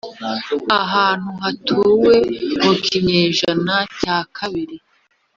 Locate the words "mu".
2.63-2.73